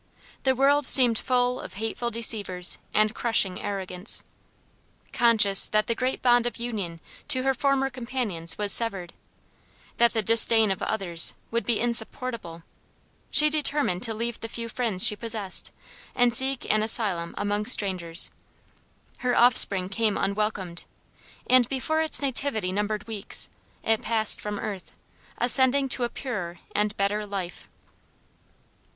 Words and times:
The 0.45 0.55
world 0.55 0.87
seemed 0.87 1.19
full 1.19 1.59
of 1.59 1.75
hateful 1.75 2.09
deceivers 2.09 2.79
and 2.91 3.13
crushing 3.13 3.61
arrogance. 3.61 4.23
Conscious 5.13 5.67
that 5.69 5.85
the 5.85 5.93
great 5.93 6.23
bond 6.23 6.47
of 6.47 6.57
union 6.57 6.99
to 7.27 7.43
her 7.43 7.53
former 7.53 7.87
companions 7.91 8.57
was 8.57 8.73
severed, 8.73 9.13
that 9.97 10.13
the 10.13 10.23
disdain 10.23 10.71
of 10.71 10.81
others 10.81 11.35
would 11.51 11.67
be 11.67 11.79
insupportable, 11.79 12.63
she 13.29 13.47
determined 13.47 14.01
to 14.01 14.15
leave 14.15 14.39
the 14.39 14.49
few 14.49 14.69
friends 14.69 15.05
she 15.05 15.15
possessed, 15.15 15.69
and 16.15 16.33
seek 16.33 16.65
an 16.73 16.81
asylum 16.81 17.35
among 17.37 17.67
strangers. 17.67 18.31
Her 19.19 19.37
offspring 19.37 19.87
came 19.87 20.17
unwelcomed, 20.17 20.85
and 21.47 21.69
before 21.69 22.01
its 22.01 22.23
nativity 22.23 22.71
numbered 22.71 23.05
weeks, 23.05 23.49
it 23.83 24.01
passed 24.01 24.41
from 24.41 24.57
earth, 24.57 24.95
ascending 25.37 25.89
to 25.89 26.03
a 26.03 26.09
purer 26.09 26.57
and 26.73 26.97
better 26.97 27.23
life. 27.23 27.67